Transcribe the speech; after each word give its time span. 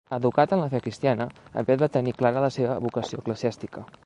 Educat 0.15 0.53
en 0.55 0.61
la 0.61 0.69
fe 0.71 0.79
cristiana, 0.85 1.27
aviat 1.63 1.85
va 1.85 1.91
tenir 1.99 2.17
clara 2.23 2.45
la 2.47 2.53
seva 2.57 2.79
vocació 2.89 3.23
eclesiàstica. 3.25 3.87